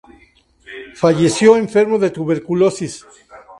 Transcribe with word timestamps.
Falleció 0.95 1.55
enfermo 1.57 1.99
de 1.99 2.09
tuberculosis. 2.09 3.05